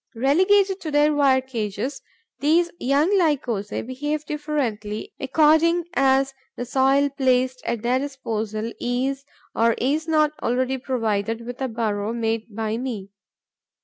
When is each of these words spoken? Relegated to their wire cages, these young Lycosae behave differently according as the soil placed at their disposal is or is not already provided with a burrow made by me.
Relegated 0.15 0.81
to 0.81 0.89
their 0.89 1.13
wire 1.13 1.41
cages, 1.41 2.01
these 2.39 2.71
young 2.79 3.15
Lycosae 3.19 3.83
behave 3.83 4.25
differently 4.25 5.13
according 5.19 5.85
as 5.93 6.33
the 6.57 6.65
soil 6.65 7.07
placed 7.11 7.61
at 7.67 7.83
their 7.83 7.99
disposal 7.99 8.73
is 8.79 9.25
or 9.53 9.73
is 9.77 10.07
not 10.07 10.31
already 10.41 10.79
provided 10.79 11.45
with 11.45 11.61
a 11.61 11.67
burrow 11.67 12.13
made 12.13 12.47
by 12.49 12.77
me. 12.77 13.11